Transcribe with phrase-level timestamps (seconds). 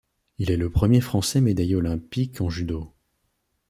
[0.39, 2.91] Il est le premier français médaillé olympique en judo.